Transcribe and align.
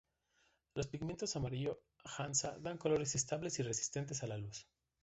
Los 0.73 0.87
pigmentos 0.87 1.35
amarillo 1.35 1.79
Hansa 2.17 2.57
dan 2.57 2.79
colores 2.79 3.13
estables 3.13 3.59
y 3.59 3.61
resistentes 3.61 4.23
a 4.23 4.27
la 4.29 4.37
luz. 4.39 4.65